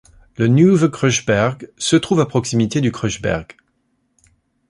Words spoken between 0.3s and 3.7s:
Le Nieuwe Kruisberg se trouve à proximité du Kruisberg.